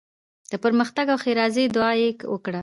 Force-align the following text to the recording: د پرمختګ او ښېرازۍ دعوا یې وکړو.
د 0.51 0.53
پرمختګ 0.63 1.05
او 1.13 1.17
ښېرازۍ 1.23 1.65
دعوا 1.73 1.89
یې 2.01 2.09
وکړو. 2.33 2.59